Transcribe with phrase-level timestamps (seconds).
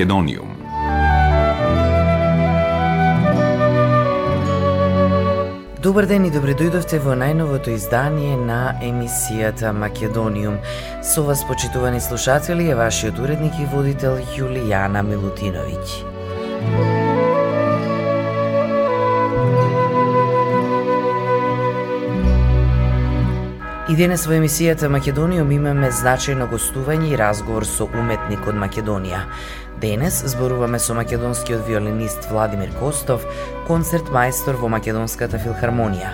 [0.00, 0.48] Македониум.
[5.82, 10.56] Добар ден и добре дојдовте во најновото издание на емисијата Македониум.
[11.04, 15.84] Со вас, почитувани слушатели, е вашиот уредник и водител Јулијана Милутиновиќ.
[23.90, 29.24] И денес во емисијата Македониум имаме значајно гостување и разговор со уметник од Македонија.
[29.80, 33.24] Денес зборуваме со македонскиот виолинист Владимир Костов,
[33.66, 36.10] концерт мајстор во Македонската филхармонија.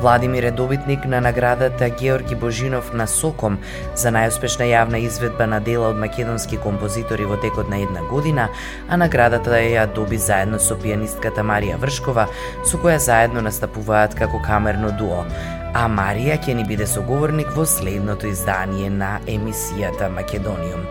[0.00, 3.58] Владимир е добитник на наградата Георги Божинов на Соком
[3.96, 8.48] за најуспешна јавна изведба на дела од македонски композитори во текот на една година,
[8.88, 12.28] а наградата ја доби заедно со пианистката Марија Вршкова,
[12.64, 15.24] со која заедно настапуваат како камерно дуо
[15.74, 20.86] а Марија ќе ни биде соговорник во следното издание на емисијата Македониум.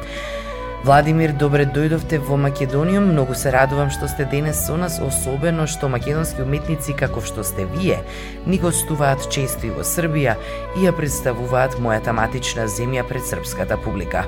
[0.80, 3.02] Владимир, добре дојдовте во Македонија.
[3.04, 7.66] Многу се радувам што сте денес со нас, особено што македонски уметници каков што сте
[7.68, 7.98] вие
[8.46, 10.38] ни гостуваат често и во Србија
[10.78, 14.24] и ја представуваат мојата матична земја пред српската публика.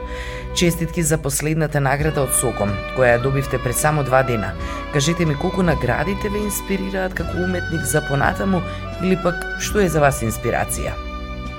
[0.54, 4.52] Честитки за последната награда од Соком, која ја добивте пред само два дена.
[4.92, 8.60] Кажете ми колку наградите ве инспирираат како уметник за понатаму
[9.02, 11.11] или пак што е за вас инспирација?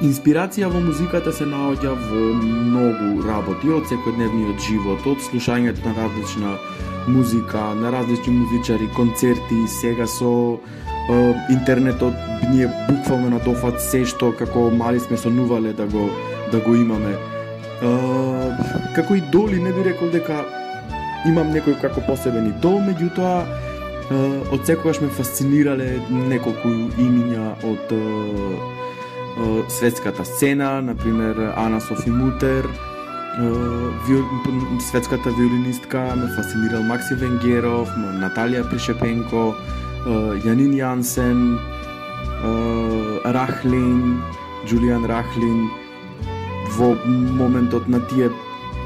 [0.03, 6.57] Инспирација во музиката се наоѓа во многу работи од секојдневниот живот, од слушањето на различна
[7.07, 11.21] музика, на различни музичари, концерти, сега со е,
[11.55, 12.19] интернетот
[12.51, 16.09] ние буквално на дофат се што како мали сме сонувале да го
[16.51, 17.15] да го имаме.
[17.15, 17.95] Е,
[18.99, 20.43] како доли, не би рекол дека
[21.31, 23.47] имам некој како посебен идол, меѓутоа
[24.53, 27.93] од секогаш ме фасцинирале неколку имиња од
[29.69, 32.69] светската сцена, например Ана Софи Мутер,
[34.81, 39.55] светската виолинистка, ме фасцинирал Макси Венгеров, Наталија Пришепенко,
[40.45, 41.57] Јанин Јансен,
[43.25, 44.21] Рахлин,
[44.67, 45.71] Джулијан Рахлин,
[46.77, 48.31] во моментот на тие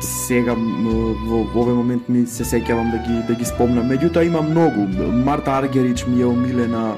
[0.00, 3.88] сега во, во овој момент ми се сеќавам да ги да ги спомнам.
[3.90, 4.86] Меѓутоа има многу.
[5.24, 6.94] Марта Аргерич ми е омилена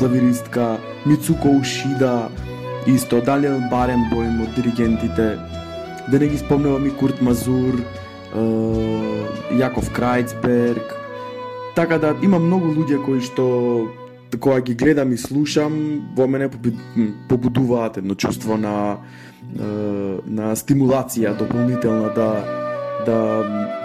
[0.00, 2.30] клавиристка, Мицуко Ушида,
[2.88, 5.26] исто, Далиел Баренбојм од диригентите,
[6.08, 7.76] да не ги спомнувам и Курт Мазур,
[9.52, 10.94] Јаков Крајцберг,
[11.76, 13.92] така да има многу луѓе кои што
[14.40, 15.76] кога ги гледам и слушам,
[16.16, 16.48] во мене
[17.28, 19.04] побудуваат едно чувство на
[19.50, 22.59] на стимулација дополнителна да
[23.06, 23.44] да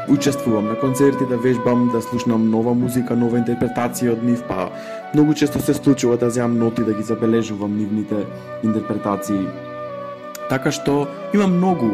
[0.09, 4.69] учествувам на концерти, да вежбам, да слушнам нова музика, нова интерпретација од нив, па
[5.13, 8.25] многу често се случува да земам ноти да ги забележувам нивните
[8.63, 9.47] интерпретации.
[10.49, 11.89] Така што има многу,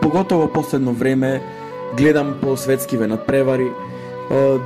[0.00, 1.42] поготово последно време
[1.96, 3.70] гледам по светскиве надпревари,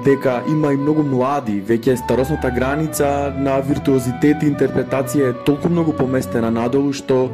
[0.05, 5.95] дека има и многу млади, веќе старосната граница на виртуозитет и интерпретација е толку многу
[5.95, 7.31] поместена надолу што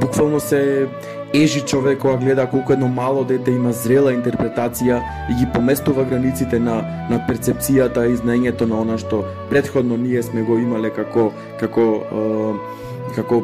[0.00, 0.88] буквално се
[1.34, 4.98] ежи човек кога гледа колку едно мало дете има зрела интерпретација
[5.30, 10.42] и ги поместува границите на на перцепцијата и знаењето на она што предходно ние сме
[10.42, 11.30] го имале како
[11.60, 13.42] како е, како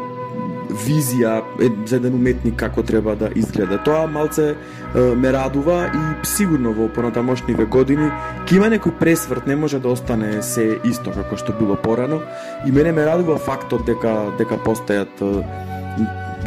[0.70, 1.40] визија
[1.86, 3.78] за еден уметник како треба да изгледа.
[3.84, 8.10] Тоа малце е, ме радува и сигурно во понатамошниве години
[8.46, 12.20] ќе има некој пресврт, не може да остане се исто како што било порано
[12.66, 15.22] и мене ме радува фактот дека дека постојат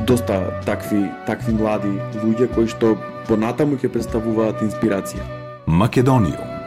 [0.06, 2.96] доста такви такви млади луѓе кои што
[3.28, 5.26] понатаму ќе представуваат инспирација.
[5.66, 6.60] Македониум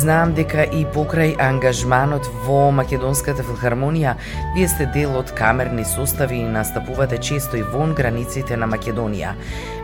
[0.00, 4.14] Знам дека и покрај ангажманот во Македонската филхармонија,
[4.54, 9.34] вие сте дел од камерни состави и настапувате често и вон границите на Македонија.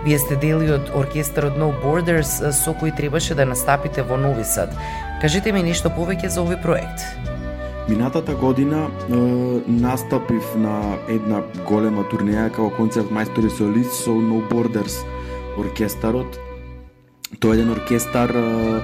[0.07, 4.45] Вие сте дел и од оркестарот No Borders со кој требаше да настапите во Нови
[4.45, 4.73] Сад.
[5.21, 7.26] Кажете ми нешто повеќе за овој проект.
[7.89, 9.15] Минатата година е,
[9.69, 14.99] настапив на една голема турнеја како концерт мајстор и солист со No Borders
[15.59, 16.39] оркестарот.
[17.41, 18.81] Тоа е еден оркестар е,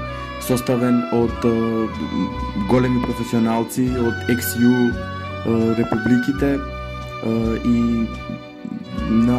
[0.47, 1.45] составен од
[2.71, 4.91] големи професионалци од XU
[5.79, 6.59] републиките
[7.65, 8.07] и
[9.11, 9.39] на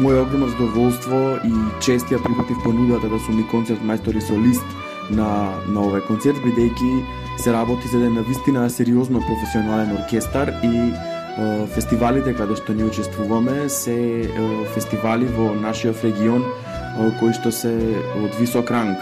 [0.00, 1.52] моје огромно задоволство и
[1.84, 4.64] чест ја прифатив понудата да сум и концерт мајстор и солист
[5.10, 6.92] на, на овој концерт, бидејќи
[7.38, 10.92] се работи за да е навистина сериозно професионален оркестар и
[11.38, 13.94] е, фестивалите каде што ни учествуваме се
[14.26, 17.70] е, фестивали во нашиот регион е, кои што се
[18.18, 18.98] од висок ранг.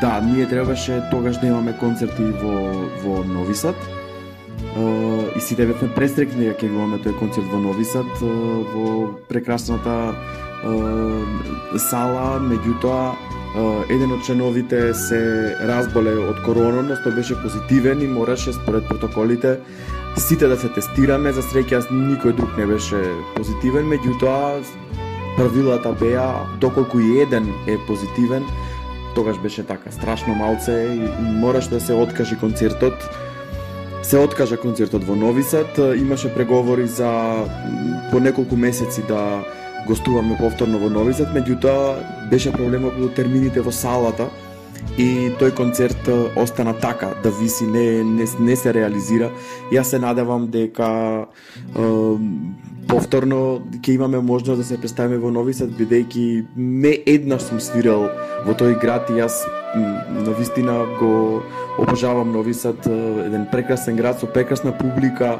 [0.00, 2.72] Да, ние требаше тогаш да имаме концерти во,
[3.04, 3.76] во Нови Сад,
[5.36, 10.12] и сите бевме престрекни дека ќе имаме тој концерт во Нови Сад во прекрасната
[11.80, 13.16] сала, меѓутоа
[13.90, 15.20] еден од членовите се
[15.68, 19.58] разболе од корона, односно беше позитивен и мораше според протоколите
[20.18, 23.00] сите да се тестираме, за среќа никој друг не беше
[23.36, 24.62] позитивен, меѓутоа
[25.36, 28.44] правилата беа доколку и еден е позитивен,
[29.14, 29.92] тогаш беше така.
[29.92, 33.08] Страшно малце и мораше да се откаже концертот.
[34.02, 37.10] Се откажа концертот во Нови Сад, имаше преговори за
[38.10, 39.44] по неколку месеци да
[39.86, 44.28] гостуваме повторно во Нови Сад, меѓутоа беше проблемот до термините во салата
[44.98, 49.30] и тој концерт остана така да виси, не, не, не се реализира.
[49.72, 50.88] Јас се надевам дека
[51.26, 51.90] е,
[52.88, 58.08] повторно ќе имаме можност да се представиме во Нови Сад, бидејќи не еднаш сум свирал
[58.46, 59.44] во тој град и јас
[59.76, 61.42] на вистина го
[61.78, 65.38] обожавам Нови Сад, еден прекрасен град со прекрасна публика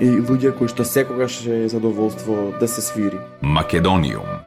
[0.00, 3.20] и луѓе кои што секогаш е задоволство да се свири.
[3.42, 4.43] Македониум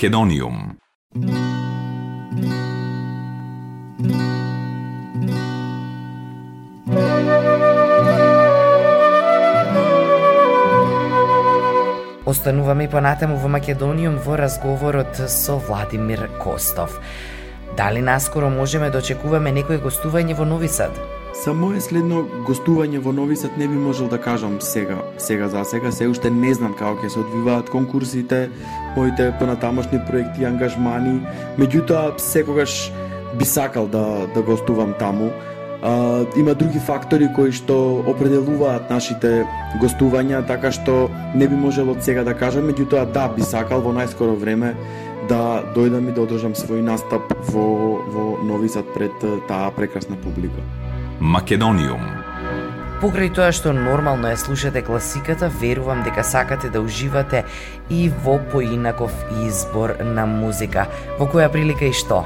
[0.00, 0.78] Македониум.
[12.24, 16.98] Остануваме и понатаму во Македониум во разговорот со Владимир Костов.
[17.76, 21.19] Дали наскоро можеме да очекуваме некој гостување во Нови Сад?
[21.34, 25.62] Само мое следно гостување во Нови Сад не би можел да кажам сега, сега за
[25.64, 28.50] сега, се уште не знам како ќе се одвиваат конкурсите,
[28.96, 31.20] моите понатамошни проекти и ангажмани,
[31.58, 32.90] меѓутоа секогаш
[33.38, 35.30] би сакал да да гостувам таму.
[35.82, 39.46] А, има други фактори кои што определуваат нашите
[39.80, 43.94] гостувања, така што не би можел од сега да кажам, меѓутоа да би сакал во
[43.94, 44.74] најскоро време
[45.30, 49.14] да дојдам и да одржам свој настап во, во Нови Сад пред
[49.46, 50.89] таа прекрасна публика.
[51.20, 52.00] Македониум
[53.02, 57.42] Покрај тоа што нормално ја слушате класиката, верувам дека сакате да уживате
[57.92, 59.12] и во поинаков
[59.44, 60.86] избор на музика.
[61.18, 62.22] Во која прилика и што?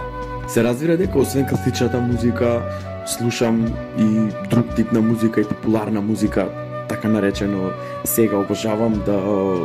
[0.46, 2.62] Се разбира дека освен класичната музика,
[3.06, 3.66] слушам
[3.98, 6.46] и друг тип на музика и популарна музика,
[6.88, 7.72] така наречено
[8.04, 9.18] сега обожавам да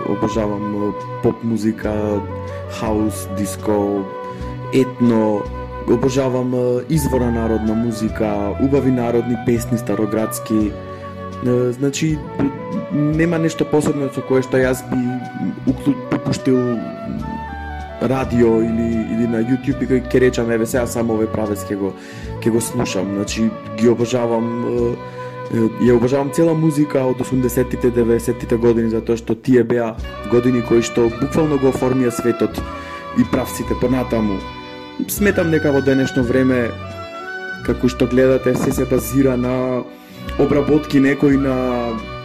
[0.09, 0.93] обожавам
[1.23, 1.93] поп музика,
[2.79, 4.05] хаус, диско,
[4.73, 5.43] етно,
[5.89, 6.53] обожавам
[6.89, 10.71] извора народна музика, убави народни песни староградски.
[11.45, 12.17] Значи
[12.91, 14.99] нема нешто посебно со кое што јас би
[16.15, 16.59] упуштил
[18.01, 21.79] радио или или на YouTube и кој ќе речам еве сега само овој правец ќе
[21.79, 21.93] го
[22.43, 23.15] ќе го слушам.
[23.15, 24.45] Значи ги обожавам
[25.81, 29.95] ја обожавам цела музика од 80-тите, 90-тите години затоа што тие беа
[30.31, 32.59] години кои што буквално го оформија светот
[33.17, 34.37] и правците понатаму.
[35.07, 36.67] Сметам дека во денешно време
[37.63, 39.83] како што гледате се се базира на
[40.39, 41.55] обработки некои на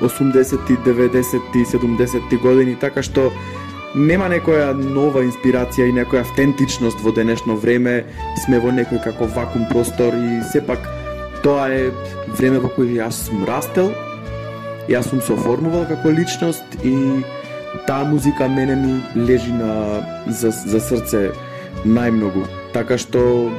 [0.01, 3.31] 80-ти, 90-ти, 70-ти години, така што
[3.95, 8.05] нема некоја нова инспирација и некоја автентичност во денешно време,
[8.45, 10.83] сме во некој како вакуум простор и сепак
[11.47, 11.93] тоа е
[12.39, 13.93] време во кој јас сум растел,
[14.91, 17.23] јас сум се оформувал како личност и
[17.87, 21.31] таа музика мене ми лежи на за, за срце
[21.85, 22.64] најмногу.
[22.75, 23.51] Така што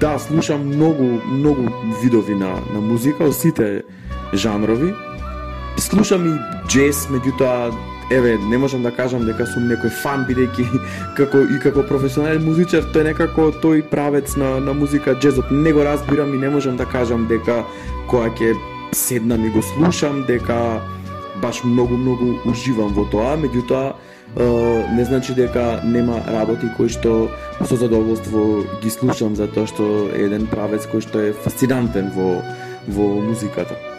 [0.00, 1.68] да, слушам многу многу
[2.02, 3.82] видови на на музика, сите
[4.32, 4.94] жанрови.
[5.78, 7.74] Слушам и джез, меѓутоа
[8.10, 10.66] еве, не можам да кажам дека сум некој фан бидејќи
[11.18, 15.84] како и како професионален музичар тој некако тој правец на на музика джезот не го
[15.84, 17.64] разбирам и не можам да кажам дека
[18.10, 18.54] кога ќе
[18.92, 20.80] седнам и го слушам дека
[21.42, 23.94] баш многу многу уживам во тоа, меѓутоа
[24.94, 27.30] не значи дека нема работи кои што
[27.62, 32.42] со задоволство ги слушам затоа што е еден правец кој што е фасцинантен во
[32.86, 33.93] во музиката.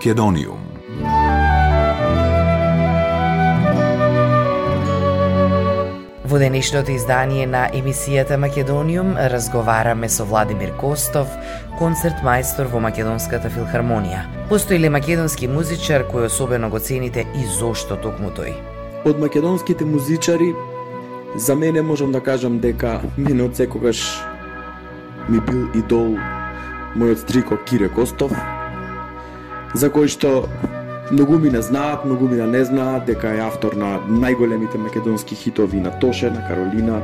[0.00, 0.60] Македониум.
[6.24, 11.28] Во денешното издание на емисијата Македониум разговараме со Владимир Костов,
[11.76, 14.22] концерт мајстор во Македонската филхармонија.
[14.48, 18.56] Постои ли македонски музичар кој особено го цените и зошто токму тој?
[19.04, 20.54] Од македонските музичари
[21.36, 24.00] за мене можам да кажам дека мене од секогаш
[25.28, 26.16] ми бил идол
[26.96, 28.32] мојот стрико Кире Костов,
[29.74, 30.48] за кој што
[31.10, 35.80] многу ми не знаат, многу ми не знаат дека е автор на најголемите македонски хитови
[35.80, 37.02] на Тоше, на Каролина,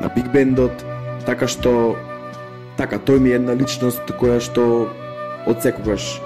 [0.00, 0.84] на Биг Бендот,
[1.26, 1.96] така што
[2.76, 4.88] така тој ми е една личност која што
[5.46, 6.20] од секогаш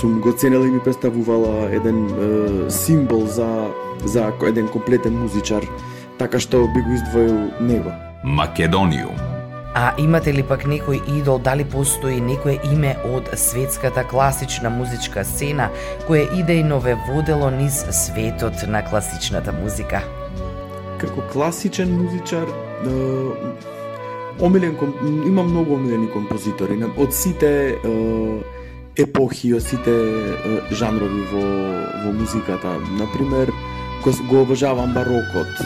[0.00, 3.70] сум го ценела и ми представувала еден е, символ за
[4.04, 5.64] за еден комплетен музичар,
[6.18, 7.92] така што би го издвоил него.
[8.24, 9.29] Македониум
[9.74, 15.70] А имате ли пак некој идол, дали постои некое име од светската класична музичка сцена
[16.06, 20.02] кое идејно ве водело низ светот на класичната музика?
[20.98, 22.50] Како класичен музичар,
[24.40, 24.74] омилен
[25.26, 27.78] има многу омилени композитори од сите
[28.98, 29.94] епохи, од сите
[30.72, 31.44] жанрови во
[32.04, 32.74] во музиката.
[32.98, 33.52] На пример,
[34.02, 35.62] го обожавам барокот,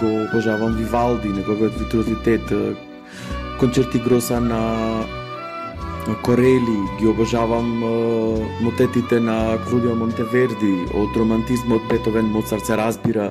[0.00, 2.48] го обожавам Вивалди, неговиот витрозитет,
[3.62, 5.04] концерти Гроса на
[6.24, 7.78] Корели, ги обожавам
[8.60, 13.30] мотетите на Клудио Монтеверди, од романтизмот Бетовен, Моцарт се разбира.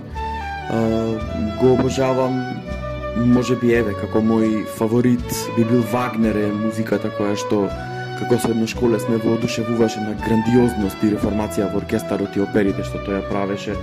[1.60, 2.40] Го обожавам
[3.18, 7.68] може би еве како мој фаворит би бил Вагнер е музиката која што
[8.22, 13.20] како средно школе сме воодушевуваше на грандиозност и реформација во оркестарот и оперите што тој
[13.20, 13.76] ја правеше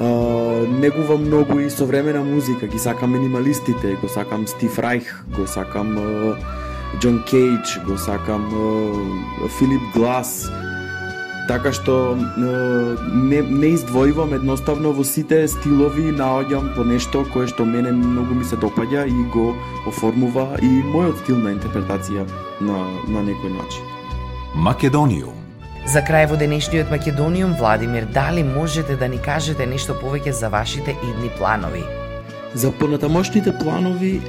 [0.00, 5.96] негува многу и современа музика, ги сакам минималистите, го сакам Стив Райх, го сакам
[7.00, 8.50] Джон Кейдж, го сакам
[9.58, 10.50] Филип Глас,
[11.48, 17.92] така што не, не издвојувам едноставно во сите стилови наоѓам по нешто кое што мене
[17.94, 19.54] многу ми се допаѓа и го
[19.86, 22.26] оформува и мојот стил на интерпретација
[22.60, 23.82] на, на некој начин.
[24.56, 25.35] Македонијум
[25.86, 30.96] За крај во денешниот Македониум, Владимир, дали можете да ни кажете нешто повеќе за вашите
[30.98, 31.84] идни планови?
[32.54, 34.20] За понатамошните планови,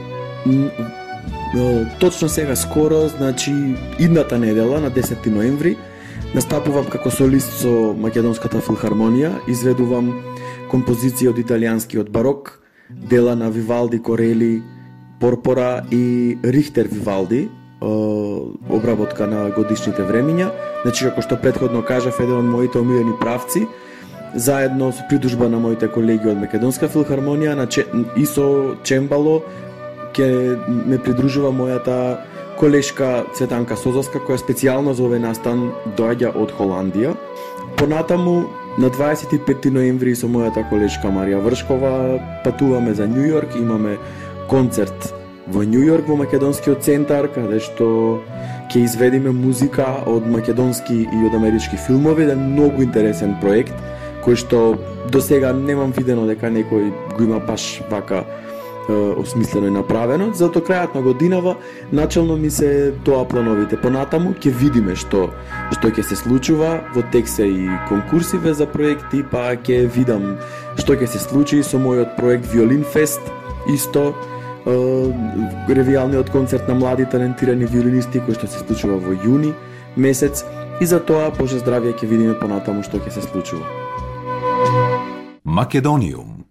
[2.00, 3.52] точно сега скоро, значи
[4.00, 5.74] идната недела на 10 ноември,
[6.36, 10.14] настапувам како солист со Македонската филхармонија, изведувам
[10.70, 12.60] композиција од италијанскиот барок,
[13.10, 14.62] дела на Вивалди, Корели,
[15.20, 17.48] Порпора и Рихтер Вивалди,
[17.82, 20.50] обработка на годишните времиња.
[20.84, 23.68] Значи, како што предходно кажав, еден од моите омилени правци,
[24.34, 27.86] заедно со придужба на моите колеги од Македонска филхармонија на Че...
[28.16, 29.42] и со Чембало
[30.14, 32.18] ќе ме придружува мојата
[32.58, 37.14] колешка Цветанка Созовска која специјално за овој настан доаѓа од Холандија.
[37.78, 41.94] Понатаму на 25 ноември со мојата колешка Марија Вршкова
[42.44, 43.98] патуваме за Њу Йорк, имаме
[44.50, 45.14] концерт
[45.48, 48.20] во Нью Йорк во македонскиот центар каде што
[48.68, 53.74] ќе изведиме музика од македонски и од амерички филмови, да многу интересен проект
[54.26, 54.60] кој што
[55.08, 58.26] до сега немам видено дека некој го има баш вака
[58.88, 60.32] осмислено и направено.
[60.34, 61.56] Зато крајот на годинава
[61.92, 63.76] начално ми се тоа плановите.
[63.76, 65.30] Понатаму ќе видиме што
[65.72, 70.38] што ќе се случува во тексе и конкурсиве за проекти, па ќе видам
[70.80, 73.24] што ќе се случи со мојот проект Violin Fest
[73.68, 74.14] исто
[74.68, 79.54] ревијалниот концерт на млади талентирани виолинисти кој што се случува во јуни
[79.96, 80.44] месец
[80.82, 83.66] и за тоа Боже здравје ќе видиме понатаму што ќе се случува.
[85.44, 86.47] Македониум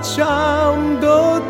[0.00, 1.40] 唱到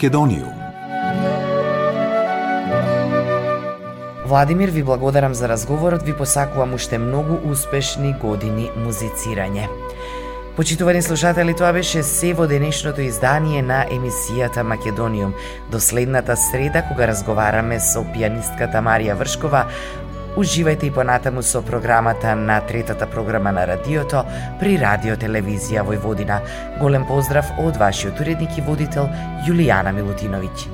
[0.00, 0.52] Македониум.
[4.26, 9.68] Владимир, ви благодарам за разговорот, ви посакувам уште многу успешни години музицирање.
[10.56, 15.34] Почитувани слушатели, тоа беше се во денешното издание на емисијата Македониум.
[15.70, 19.66] До следната среда, кога разговараме со пианистката Марија Вршкова,
[20.36, 24.22] Уживајте и понатаму со програмата на третата програма на радиото
[24.60, 26.38] при Радио Телевизија Војводина.
[26.80, 29.10] Голем поздрав од вашиот уредник и водител
[29.48, 30.70] Јулијана Милутиновиќ.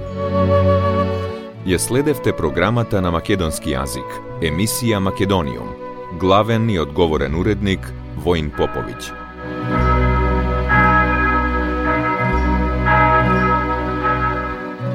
[1.67, 5.73] Ја следевте програмата на македонски јазик, емисија Македониум.
[6.21, 7.81] Главен и одговорен уредник
[8.17, 9.86] Воин Поповиќ.